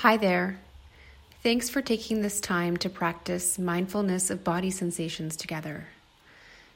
[0.00, 0.58] Hi there.
[1.42, 5.88] Thanks for taking this time to practice mindfulness of body sensations together.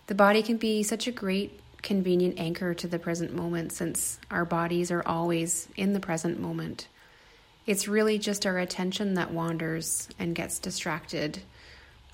[0.08, 4.44] The body can be such a great, convenient anchor to the present moment since our
[4.44, 6.86] bodies are always in the present moment.
[7.64, 11.38] It's really just our attention that wanders and gets distracted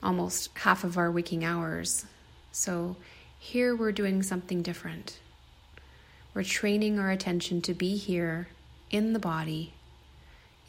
[0.04, 2.06] almost half of our waking hours.
[2.52, 2.94] So
[3.36, 5.18] here we're doing something different.
[6.34, 8.46] We're training our attention to be here
[8.92, 9.72] in the body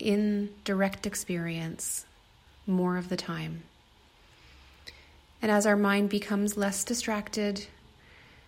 [0.02, 2.06] in direct experience
[2.66, 3.64] more of the time.
[5.42, 7.66] And as our mind becomes less distracted,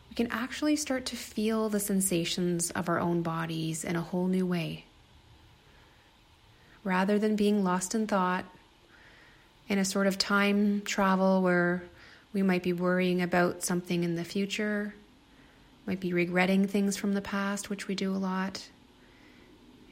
[0.09, 4.27] we can actually start to feel the sensations of our own bodies in a whole
[4.27, 4.85] new way.
[6.83, 8.45] Rather than being lost in thought,
[9.69, 11.83] in a sort of time travel where
[12.33, 14.93] we might be worrying about something in the future,
[15.85, 18.67] might be regretting things from the past, which we do a lot,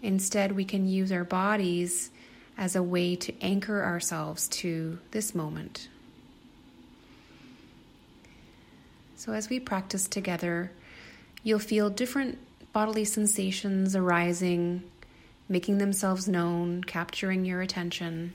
[0.02, 2.10] Instead, we can use our bodies
[2.58, 5.88] as a way to anchor ourselves to this moment.
[9.16, 10.72] So, as we practice together,
[11.44, 12.40] you'll feel different
[12.74, 14.84] bodily sensations arising,
[15.48, 18.34] making themselves known, capturing your attention.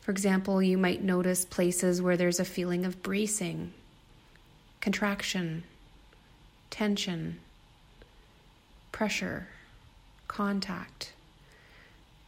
[0.00, 3.74] For example, you might notice places where there's a feeling of bracing,
[4.80, 5.64] contraction,
[6.70, 7.38] tension,
[8.92, 9.48] pressure
[10.30, 11.12] contact,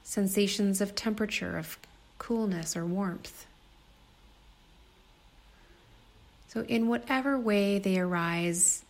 [0.02, 1.78] sensations of temperature, of
[2.18, 3.46] coolness or warmth.
[6.48, 8.84] So, in whatever way they arise,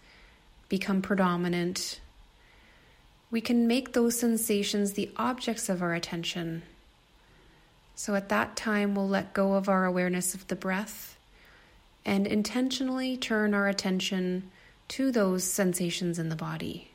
[0.70, 2.00] become predominant,
[3.30, 6.62] we can make those sensations the objects of our attention.
[7.94, 11.18] So, at that time, we'll let go of our awareness of the breath
[12.06, 14.50] and intentionally turn our attention
[14.88, 16.91] to those sensations in the body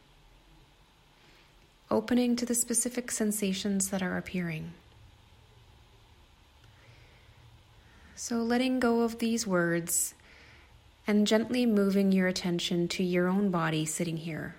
[1.89, 4.71] opening to the specific sensations that are appearing.
[8.16, 10.16] So, letting go of these words
[11.06, 14.56] and gently moving your attention to your own body sitting here.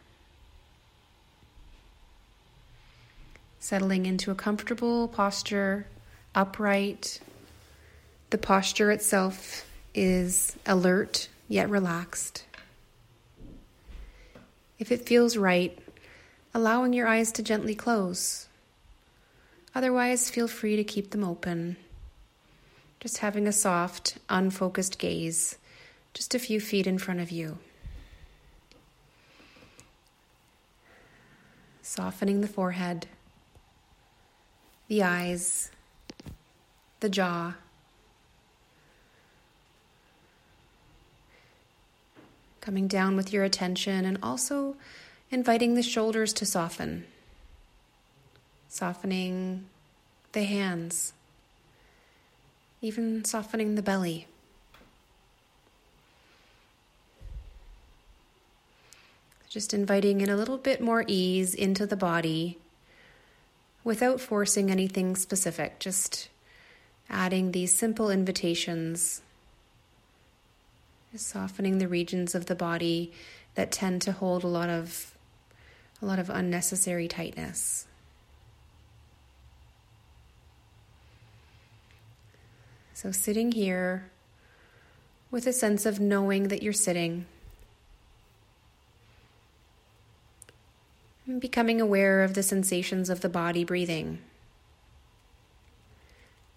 [3.58, 5.86] Settling into a comfortable posture,
[6.34, 7.20] upright.
[8.30, 12.44] The posture itself is alert yet relaxed.
[14.78, 15.76] If it feels right,
[16.54, 18.48] allowing your eyes to gently close.
[19.75, 21.76] Otherwise, feel free to keep them open.
[23.00, 25.56] Just having a soft, unfocused gaze,
[26.14, 27.59] just a few feet in front of you.
[31.82, 33.06] Softening the forehead,
[34.88, 35.70] the eyes,
[37.00, 37.54] the jaw.
[42.60, 44.76] Coming down with your attention and also
[45.31, 47.05] inviting the shoulders to soften,
[48.69, 49.66] softening
[50.33, 51.12] the hands,
[52.81, 54.27] even softening the belly.
[59.49, 62.59] Just inviting in a little bit more ease into the body
[63.83, 66.28] without forcing anything specific, just
[67.09, 69.22] adding these simple invitations,
[71.15, 73.10] softening the regions of the body
[73.55, 75.15] that tend to hold a lot of
[76.00, 77.86] a lot of unnecessary tightness.
[82.94, 84.10] So, sitting here
[85.31, 87.26] with a sense of knowing that you're sitting,
[91.28, 94.19] and becoming aware of the sensations of the body breathing.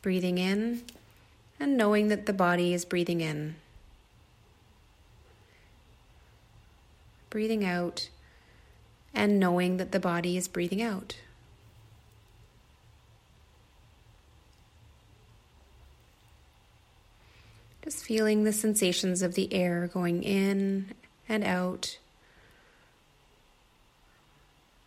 [0.01, 0.81] Breathing in
[1.59, 3.55] and knowing that the body is breathing in.
[7.29, 8.09] Breathing out
[9.13, 11.15] and knowing that the body is breathing out.
[17.83, 20.91] Just feeling the sensations of the air going in
[21.27, 21.97] and out.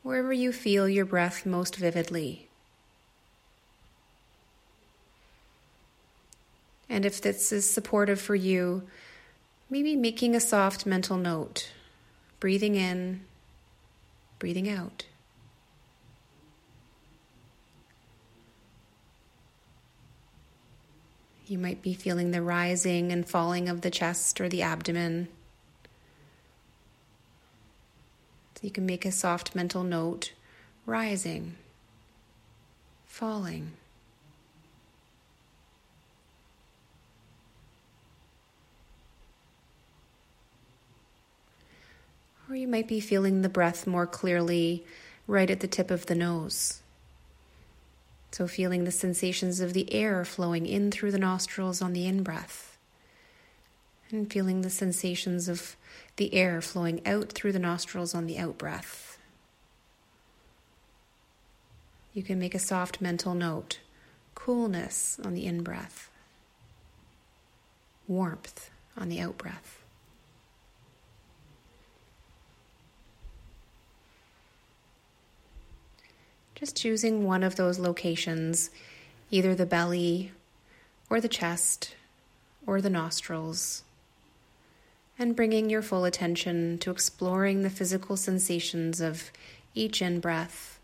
[0.03, 2.49] Wherever you feel your breath most vividly.
[6.89, 8.85] And if this is supportive for you,
[9.69, 11.73] maybe making a soft mental note,
[12.39, 13.23] breathing in
[14.39, 15.07] breathing out.
[21.47, 25.29] You might be feeling the rising and falling of the chest or the abdomen.
[28.55, 30.33] So you can make a soft mental note
[30.87, 31.57] rising,
[33.05, 33.73] falling.
[42.49, 44.85] Or you might be feeling the breath more clearly
[45.27, 46.83] right at the tip of the nose.
[48.33, 52.25] So, feeling the sensations of the air flowing in through the nostrils on the in
[52.25, 52.77] breath,
[54.11, 55.77] and feeling the sensations of
[56.17, 59.19] the air flowing out through the nostrils on the out breath.
[62.13, 63.79] You can make a soft mental note
[64.35, 66.11] coolness on the in breath,
[68.09, 69.84] warmth on the out breath.
[76.65, 78.71] Just choosing one of those locations,
[79.31, 80.33] either the belly
[81.11, 81.95] or the chest
[82.67, 83.83] or the nostrils,
[85.19, 89.31] and bringing your full attention to exploring the physical sensations of
[89.75, 90.81] each in breath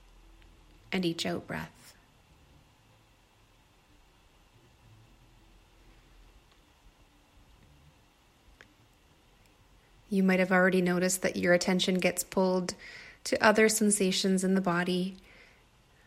[0.92, 1.94] and each out breath.
[10.10, 12.74] You might have already noticed that your attention gets pulled
[13.24, 15.16] to other sensations in the body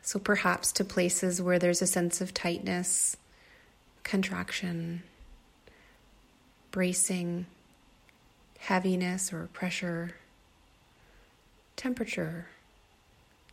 [0.06, 3.16] so perhaps to places where there's a sense of tightness,
[4.04, 5.02] contraction,
[6.72, 7.46] bracing,
[8.60, 10.12] heaviness or pressure,
[11.78, 12.48] temperature,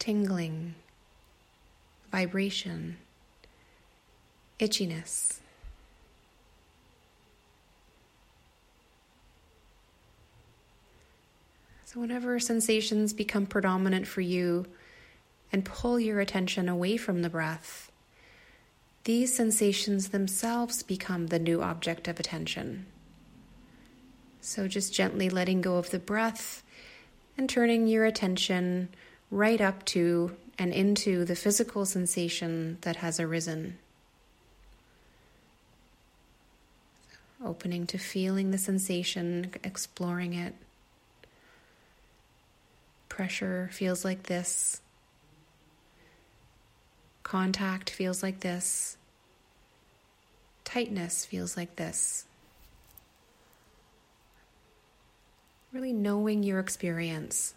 [0.00, 0.74] tingling,
[2.10, 2.96] vibration,
[4.58, 5.38] itchiness.
[11.84, 14.66] So, whenever sensations become predominant for you,
[15.52, 17.90] and pull your attention away from the breath,
[19.04, 22.86] these sensations themselves become the new object of attention.
[24.40, 26.62] So, just gently letting go of the breath
[27.36, 28.88] and turning your attention
[29.30, 33.78] right up to and into the physical sensation that has arisen.
[37.42, 40.54] Opening to feeling the sensation, exploring it.
[43.08, 44.82] Pressure feels like this.
[47.30, 48.96] Contact feels like this.
[50.64, 52.24] Tightness feels like this.
[55.72, 57.54] Really knowing your experience.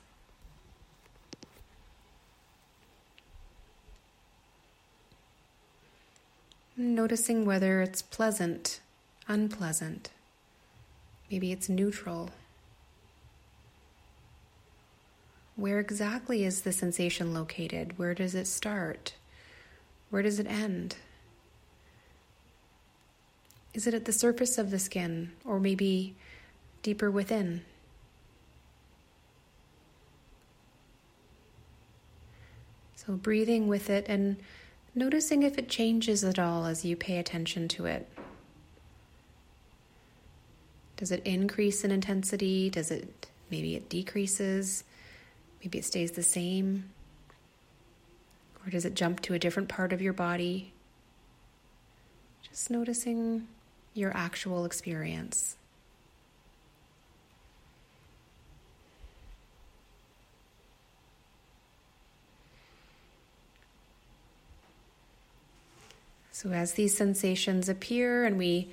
[6.78, 8.80] Noticing whether it's pleasant,
[9.28, 10.12] unpleasant.
[11.32, 12.30] Maybe it's neutral.
[15.56, 17.98] Where exactly is the sensation located?
[17.98, 19.16] Where does it start?
[20.14, 20.98] Where does it end?
[23.74, 26.14] Is it at the surface of the skin or maybe
[26.84, 27.62] deeper within?
[32.96, 34.38] So, breathing with it and
[34.94, 38.08] noticing if it changes at all as you pay attention to it.
[40.96, 42.70] Does it increase in intensity?
[42.70, 44.84] Does it maybe it decreases?
[45.64, 46.92] Maybe it stays the same?
[48.66, 50.74] Or does it jump to a different part of your body?
[52.42, 53.48] Just noticing
[53.94, 55.58] your actual experience.
[66.32, 68.70] So, as these sensations appear and we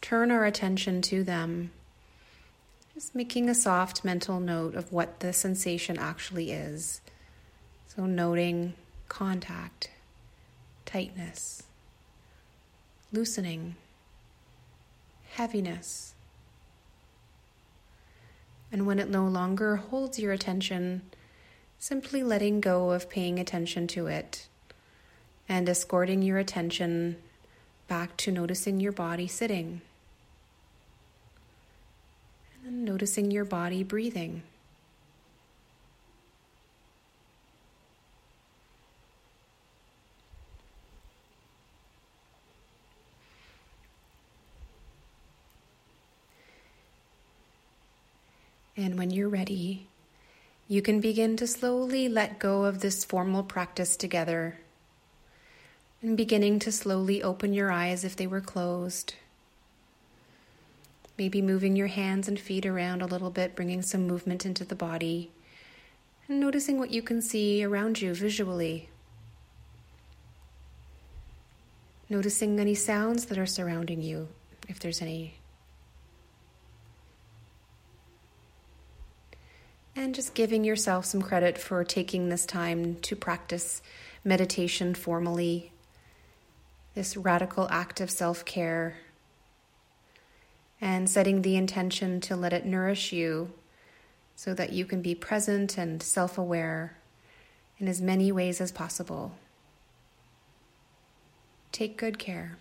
[0.00, 1.70] turn our attention to them,
[2.94, 7.00] just making a soft mental note of what the sensation actually is.
[7.86, 8.74] So, noting
[9.12, 9.90] contact,
[10.86, 11.64] tightness,
[13.12, 13.74] loosening,
[15.32, 16.14] heaviness.
[18.72, 21.02] And when it no longer holds your attention,
[21.78, 24.46] simply letting go of paying attention to it
[25.46, 27.16] and escorting your attention
[27.88, 29.82] back to noticing your body sitting.
[32.54, 34.42] And then noticing your body breathing.
[48.76, 49.86] And when you're ready,
[50.66, 54.58] you can begin to slowly let go of this formal practice together.
[56.00, 59.14] And beginning to slowly open your eyes if they were closed.
[61.18, 64.74] Maybe moving your hands and feet around a little bit, bringing some movement into the
[64.74, 65.30] body.
[66.26, 68.88] And noticing what you can see around you visually.
[72.08, 74.28] Noticing any sounds that are surrounding you,
[74.68, 75.34] if there's any
[79.94, 83.82] And just giving yourself some credit for taking this time to practice
[84.24, 85.72] meditation formally,
[86.94, 88.96] this radical act of self care,
[90.80, 93.52] and setting the intention to let it nourish you
[94.34, 96.96] so that you can be present and self aware
[97.78, 99.32] in as many ways as possible.
[101.70, 102.58] Take good care.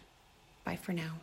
[0.64, 1.18] Bye for now.